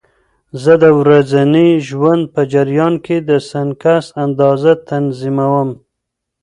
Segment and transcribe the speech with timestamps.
[0.63, 5.69] زه د ورځني ژوند په جریان کې د سنکس اندازه تنظیموم.